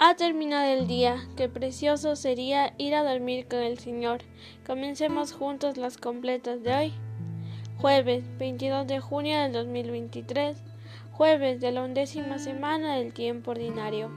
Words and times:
Ha 0.00 0.14
terminado 0.14 0.64
el 0.64 0.86
día, 0.86 1.26
qué 1.36 1.48
precioso 1.48 2.14
sería 2.14 2.72
ir 2.78 2.94
a 2.94 3.02
dormir 3.02 3.48
con 3.48 3.58
el 3.58 3.80
Señor. 3.80 4.20
Comencemos 4.64 5.32
juntos 5.32 5.76
las 5.76 5.98
completas 5.98 6.62
de 6.62 6.72
hoy. 6.72 6.92
Jueves 7.80 8.22
22 8.38 8.86
de 8.86 9.00
junio 9.00 9.40
del 9.40 9.52
2023, 9.52 10.56
jueves 11.10 11.60
de 11.60 11.72
la 11.72 11.82
undécima 11.82 12.38
semana 12.38 12.94
del 12.94 13.12
tiempo 13.12 13.50
ordinario. 13.50 14.08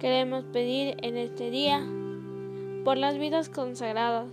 Queremos 0.00 0.42
pedir 0.46 0.96
en 1.04 1.16
este 1.16 1.50
día 1.50 1.86
por 2.84 2.98
las 2.98 3.16
vidas 3.16 3.48
consagradas 3.48 4.26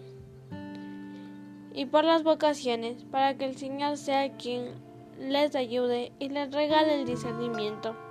y 1.72 1.86
por 1.86 2.04
las 2.04 2.24
vocaciones, 2.24 3.04
para 3.04 3.38
que 3.38 3.46
el 3.46 3.58
Señor 3.58 3.96
sea 3.98 4.36
quien 4.38 4.72
les 5.20 5.56
ayude 5.56 6.14
y 6.18 6.30
les 6.30 6.52
regale 6.52 7.00
el 7.00 7.06
discernimiento. 7.06 8.07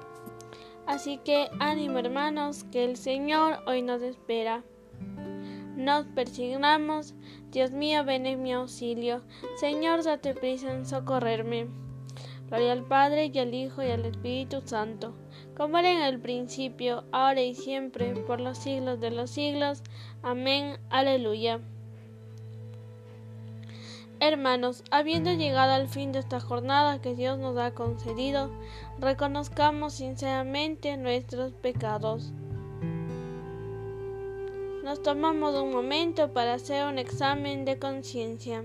Así 0.87 1.19
que 1.19 1.49
ánimo 1.59 1.99
hermanos, 1.99 2.65
que 2.65 2.85
el 2.85 2.97
Señor 2.97 3.59
hoy 3.67 3.83
nos 3.83 4.03
espera. 4.03 4.63
Nos 5.77 6.07
persignamos, 6.07 7.15
Dios 7.51 7.71
mío, 7.71 8.05
ven 8.05 8.25
en 8.25 8.43
mi 8.43 8.53
auxilio. 8.53 9.23
Señor, 9.57 10.05
date 10.05 10.35
prisa 10.35 10.73
en 10.73 10.87
socorrerme. 10.87 11.67
Gloria 12.49 12.73
al 12.73 12.85
Padre 12.85 13.31
y 13.33 13.39
al 13.39 13.53
Hijo 13.53 13.83
y 13.83 13.91
al 13.91 14.05
Espíritu 14.07 14.63
Santo, 14.65 15.17
como 15.57 15.79
era 15.79 15.91
en 15.91 16.03
el 16.03 16.21
principio, 16.21 17.05
ahora 17.11 17.43
y 17.43 17.55
siempre, 17.55 18.15
por 18.27 18.41
los 18.41 18.59
siglos 18.59 19.01
de 19.01 19.11
los 19.11 19.31
siglos. 19.31 19.83
Amén. 20.23 20.79
Aleluya. 20.89 21.61
Hermanos, 24.19 24.83
habiendo 24.91 25.33
llegado 25.35 25.75
al 25.75 25.89
fin 25.89 26.11
de 26.11 26.21
esta 26.21 26.41
jornada 26.41 27.03
que 27.03 27.15
Dios 27.15 27.39
nos 27.39 27.59
ha 27.59 27.73
concedido, 27.73 28.51
reconozcamos 28.99 29.93
sinceramente 29.95 30.97
nuestros 30.97 31.53
pecados. 31.53 32.33
Nos 34.83 35.03
tomamos 35.03 35.55
un 35.55 35.71
momento 35.71 36.33
para 36.33 36.55
hacer 36.55 36.87
un 36.87 36.99
examen 36.99 37.67
de 37.67 37.79
conciencia. 37.79 38.65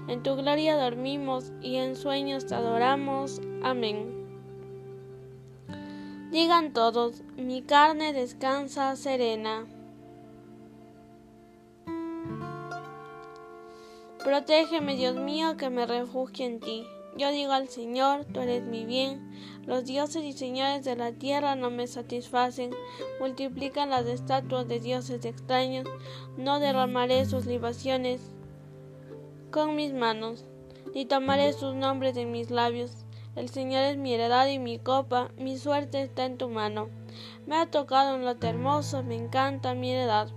En 0.07 0.23
tu 0.23 0.35
gloria 0.35 0.75
dormimos 0.75 1.51
y 1.61 1.77
en 1.77 1.95
sueños 1.95 2.45
te 2.47 2.55
adoramos. 2.55 3.41
Amén. 3.63 4.21
Digan 6.31 6.73
todos, 6.73 7.23
mi 7.35 7.61
carne 7.61 8.13
descansa 8.13 8.95
serena. 8.95 9.67
Protégeme, 14.23 14.95
Dios 14.95 15.15
mío, 15.15 15.57
que 15.57 15.69
me 15.69 15.85
refugie 15.85 16.45
en 16.45 16.59
ti. 16.59 16.85
Yo 17.17 17.31
digo 17.31 17.51
al 17.51 17.67
Señor, 17.67 18.25
tú 18.25 18.39
eres 18.39 18.63
mi 18.63 18.85
bien. 18.85 19.31
Los 19.65 19.85
dioses 19.85 20.23
y 20.23 20.33
señores 20.33 20.85
de 20.85 20.95
la 20.95 21.11
tierra 21.11 21.55
no 21.55 21.69
me 21.69 21.87
satisfacen. 21.87 22.71
Multiplican 23.19 23.89
las 23.89 24.05
estatuas 24.05 24.67
de 24.67 24.79
dioses 24.79 25.25
extraños. 25.25 25.87
No 26.37 26.59
derramaré 26.59 27.25
sus 27.25 27.45
libaciones 27.45 28.21
con 29.51 29.75
mis 29.75 29.93
manos, 29.93 30.45
ni 30.95 31.05
tomaré 31.05 31.51
sus 31.53 31.75
nombres 31.75 32.15
en 32.15 32.31
mis 32.31 32.49
labios. 32.49 33.05
El 33.35 33.49
Señor 33.49 33.83
es 33.83 33.97
mi 33.97 34.13
heredad 34.13 34.47
y 34.47 34.59
mi 34.59 34.79
copa, 34.79 35.29
mi 35.37 35.57
suerte 35.57 36.01
está 36.01 36.25
en 36.25 36.37
tu 36.37 36.49
mano. 36.49 36.89
Me 37.45 37.57
ha 37.57 37.69
tocado 37.69 38.15
un 38.15 38.25
lote 38.25 38.47
hermoso, 38.47 39.03
me 39.03 39.15
encanta 39.15 39.75
mi 39.75 39.91
heredad. 39.91 40.29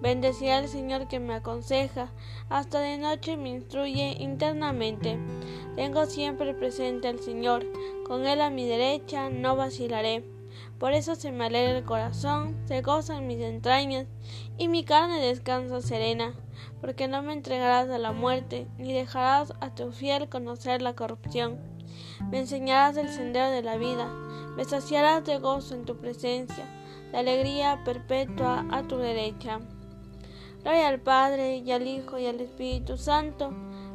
Bendeciré 0.00 0.52
al 0.52 0.68
Señor 0.68 1.06
que 1.06 1.20
me 1.20 1.34
aconseja, 1.34 2.12
hasta 2.48 2.80
de 2.80 2.98
noche 2.98 3.36
me 3.36 3.50
instruye 3.50 4.16
internamente. 4.18 5.18
Tengo 5.76 6.06
siempre 6.06 6.54
presente 6.54 7.06
al 7.06 7.20
Señor, 7.20 7.64
con 8.04 8.26
Él 8.26 8.40
a 8.40 8.50
mi 8.50 8.66
derecha 8.66 9.30
no 9.30 9.54
vacilaré. 9.54 10.24
Por 10.78 10.92
eso 10.92 11.14
se 11.14 11.30
me 11.30 11.44
alegra 11.44 11.78
el 11.78 11.84
corazón, 11.84 12.56
se 12.66 12.82
gozan 12.82 13.28
mis 13.28 13.40
entrañas, 13.40 14.06
y 14.58 14.66
mi 14.66 14.84
carne 14.84 15.20
descansa 15.20 15.80
serena, 15.80 16.34
porque 16.80 17.08
no 17.08 17.22
me 17.22 17.32
entregarás 17.32 17.88
a 17.90 17.98
la 17.98 18.12
muerte, 18.12 18.66
ni 18.78 18.92
dejarás 18.92 19.52
a 19.60 19.74
tu 19.74 19.92
fiel 19.92 20.28
conocer 20.28 20.82
la 20.82 20.94
corrupción. 20.94 21.58
Me 22.30 22.40
enseñarás 22.40 22.96
el 22.96 23.08
sendero 23.08 23.50
de 23.50 23.62
la 23.62 23.76
vida, 23.76 24.08
me 24.56 24.64
saciarás 24.64 25.24
de 25.24 25.38
gozo 25.38 25.74
en 25.74 25.84
tu 25.84 25.96
presencia, 25.96 26.64
de 27.10 27.18
alegría 27.18 27.82
perpetua 27.84 28.66
a 28.70 28.82
tu 28.82 28.96
derecha. 28.96 29.60
Gloria 30.62 30.88
al 30.88 31.00
Padre, 31.00 31.56
y 31.58 31.72
al 31.72 31.86
Hijo, 31.86 32.18
y 32.18 32.26
al 32.26 32.40
Espíritu 32.40 32.96
Santo, 32.96 33.52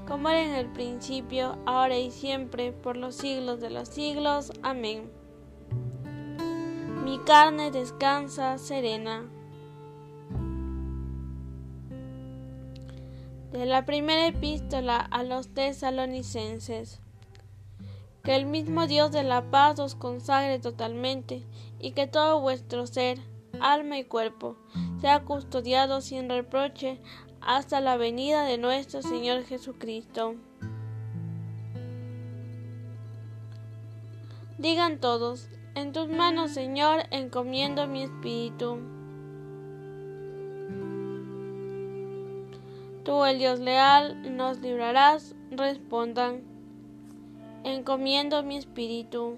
como 0.08 0.30
era 0.30 0.44
en 0.44 0.56
el 0.56 0.68
principio, 0.72 1.58
ahora 1.66 1.98
y 1.98 2.12
siempre, 2.12 2.72
por 2.72 2.98
los 2.98 3.16
siglos 3.16 3.62
de 3.62 3.70
los 3.70 3.90
siglos. 3.90 4.52
Amén. 4.64 5.10
Mi 7.04 7.20
carne 7.20 7.72
descansa 7.72 8.58
serena. 8.58 9.30
De 13.52 13.66
la 13.66 13.86
primera 13.86 14.28
epístola 14.28 14.98
a 14.98 15.24
los 15.24 15.54
tesalonicenses. 15.54 17.00
Que 18.24 18.36
el 18.36 18.46
mismo 18.46 18.88
Dios 18.88 19.12
de 19.12 19.24
la 19.24 19.50
paz 19.50 19.80
os 19.80 19.96
consagre 19.96 20.60
totalmente 20.60 21.46
y 21.80 21.92
que 21.92 22.08
todo 22.08 22.42
vuestro 22.42 22.86
ser, 22.88 23.20
alma 23.62 23.98
y 23.98 24.04
cuerpo 24.04 24.58
sea 25.00 25.24
custodiado 25.24 26.02
sin 26.02 26.30
reproche 26.30 27.00
hasta 27.40 27.80
la 27.80 27.96
venida 27.96 28.44
de 28.44 28.58
nuestro 28.58 29.02
Señor 29.02 29.44
Jesucristo. 29.46 30.36
Digan 34.58 35.00
todos, 35.00 35.50
en 35.76 35.94
tus 35.94 36.10
manos, 36.10 36.52
Señor, 36.52 37.04
encomiendo 37.12 37.88
mi 37.88 38.04
espíritu. 38.04 38.97
Tú, 43.08 43.24
el 43.24 43.40
Dios 43.40 43.62
leal, 43.62 44.36
nos 44.36 44.60
librarás, 44.60 45.34
respondan, 45.50 46.42
encomiendo 47.64 48.44
mi 48.44 48.58
espíritu. 48.58 49.38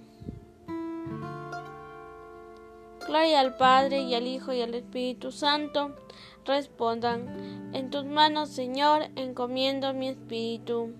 Gloria 3.05 3.41
al 3.41 3.57
Padre 3.57 3.99
y 4.01 4.15
al 4.15 4.25
Hijo 4.25 4.53
y 4.53 4.63
al 4.63 4.73
Espíritu 4.73 5.31
Santo. 5.31 5.95
Respondan, 6.45 7.69
en 7.75 7.91
tus 7.91 8.05
manos, 8.05 8.49
Señor, 8.49 9.03
encomiendo 9.15 9.93
mi 9.93 10.07
espíritu. 10.07 10.95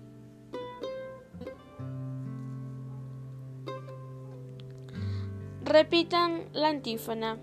Repitan 5.64 6.44
la 6.52 6.68
antífona. 6.68 7.36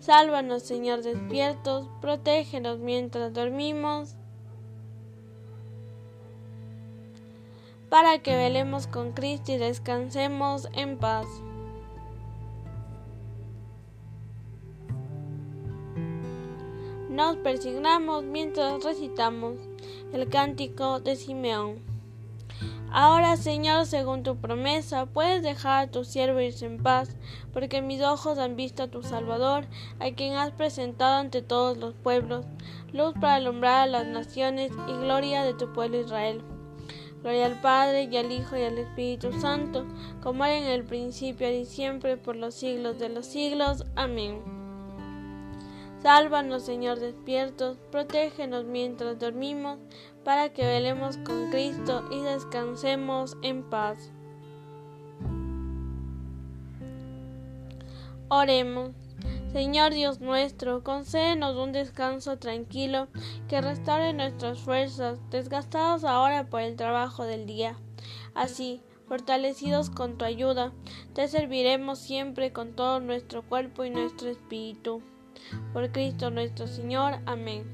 Sálvanos, 0.00 0.64
Señor, 0.64 1.02
despiertos, 1.02 1.88
protégenos 2.00 2.80
mientras 2.80 3.32
dormimos, 3.32 4.16
para 7.88 8.18
que 8.18 8.36
velemos 8.36 8.86
con 8.86 9.12
Cristo 9.12 9.52
y 9.52 9.58
descansemos 9.58 10.68
en 10.72 10.98
paz. 10.98 11.26
Nos 17.14 17.36
persignamos 17.36 18.24
mientras 18.24 18.82
recitamos 18.82 19.54
el 20.12 20.28
cántico 20.28 20.98
de 20.98 21.14
Simeón. 21.14 21.94
Ahora, 22.90 23.36
Señor, 23.36 23.86
según 23.86 24.22
tu 24.22 24.36
promesa, 24.36 25.06
puedes 25.06 25.42
dejar 25.42 25.84
a 25.84 25.90
tu 25.90 26.04
siervo 26.04 26.40
irse 26.40 26.66
en 26.66 26.80
paz, 26.80 27.16
porque 27.52 27.82
mis 27.82 28.00
ojos 28.00 28.38
han 28.38 28.54
visto 28.54 28.84
a 28.84 28.88
tu 28.88 29.02
Salvador, 29.02 29.66
a 29.98 30.12
quien 30.12 30.34
has 30.34 30.52
presentado 30.52 31.16
ante 31.16 31.42
todos 31.42 31.76
los 31.76 31.94
pueblos, 31.94 32.46
luz 32.92 33.12
para 33.14 33.34
alumbrar 33.34 33.82
a 33.82 33.86
las 33.86 34.06
naciones 34.06 34.70
y 34.88 34.92
gloria 34.92 35.42
de 35.42 35.54
tu 35.54 35.72
pueblo 35.72 36.00
Israel. 36.00 36.42
Gloria 37.24 37.46
al 37.46 37.58
Padre 37.58 38.02
y 38.02 38.16
al 38.18 38.30
Hijo 38.30 38.54
y 38.54 38.64
al 38.64 38.76
Espíritu 38.76 39.32
Santo, 39.40 39.86
como 40.22 40.44
era 40.44 40.58
en 40.58 40.64
el 40.64 40.84
principio 40.84 41.50
y 41.50 41.64
siempre, 41.64 42.18
por 42.18 42.36
los 42.36 42.54
siglos 42.54 42.98
de 42.98 43.08
los 43.08 43.24
siglos. 43.24 43.86
Amén. 43.96 44.42
Sálvanos, 46.02 46.64
Señor, 46.64 47.00
despiertos, 47.00 47.78
protégenos 47.90 48.66
mientras 48.66 49.18
dormimos 49.18 49.78
para 50.22 50.52
que 50.52 50.66
velemos 50.66 51.16
con 51.16 51.50
Cristo 51.50 52.06
y 52.12 52.20
descansemos 52.20 53.38
en 53.40 53.62
paz. 53.70 54.12
Oremos. 58.28 59.03
Señor 59.54 59.94
Dios 59.94 60.20
nuestro, 60.20 60.82
concédenos 60.82 61.54
un 61.54 61.70
descanso 61.70 62.38
tranquilo 62.38 63.06
que 63.46 63.60
restaure 63.60 64.12
nuestras 64.12 64.58
fuerzas, 64.58 65.20
desgastados 65.30 66.02
ahora 66.02 66.50
por 66.50 66.60
el 66.60 66.74
trabajo 66.74 67.22
del 67.22 67.46
día. 67.46 67.78
Así, 68.34 68.82
fortalecidos 69.06 69.90
con 69.90 70.18
tu 70.18 70.24
ayuda, 70.24 70.72
te 71.12 71.28
serviremos 71.28 72.00
siempre 72.00 72.52
con 72.52 72.72
todo 72.72 72.98
nuestro 72.98 73.42
cuerpo 73.42 73.84
y 73.84 73.90
nuestro 73.90 74.28
espíritu. 74.28 75.02
Por 75.72 75.92
Cristo 75.92 76.30
nuestro 76.30 76.66
Señor. 76.66 77.20
Amén 77.24 77.64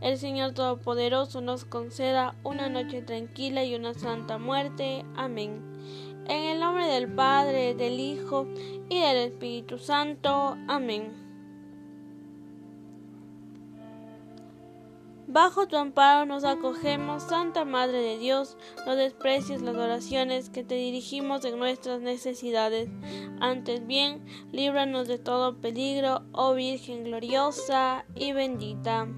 el 0.00 0.18
Señor 0.18 0.52
Todopoderoso 0.52 1.40
nos 1.40 1.64
conceda 1.64 2.34
una 2.42 2.68
noche 2.68 3.02
tranquila 3.02 3.62
y 3.62 3.76
una 3.76 3.94
santa 3.94 4.36
muerte. 4.36 5.04
Amén. 5.16 5.71
En 6.26 6.44
el 6.44 6.60
nombre 6.60 6.86
del 6.86 7.12
Padre, 7.12 7.74
del 7.74 7.98
Hijo 7.98 8.46
y 8.88 9.00
del 9.00 9.16
Espíritu 9.16 9.78
Santo. 9.78 10.56
Amén. 10.68 11.22
Bajo 15.32 15.66
tu 15.66 15.76
amparo 15.76 16.26
nos 16.26 16.44
acogemos, 16.44 17.22
Santa 17.22 17.64
Madre 17.64 18.02
de 18.02 18.18
Dios, 18.18 18.58
no 18.84 18.96
desprecies 18.96 19.62
las 19.62 19.76
oraciones 19.76 20.50
que 20.50 20.62
te 20.62 20.74
dirigimos 20.74 21.44
en 21.46 21.58
nuestras 21.58 22.02
necesidades. 22.02 22.90
Antes 23.40 23.86
bien, 23.86 24.22
líbranos 24.52 25.08
de 25.08 25.18
todo 25.18 25.58
peligro, 25.58 26.22
oh 26.32 26.52
Virgen 26.52 27.04
gloriosa 27.04 28.04
y 28.14 28.32
bendita. 28.32 29.08